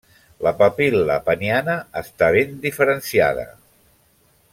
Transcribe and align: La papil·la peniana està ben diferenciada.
La 0.45 0.51
papil·la 0.61 1.17
peniana 1.27 1.75
està 2.01 2.31
ben 2.37 2.57
diferenciada. 2.65 3.45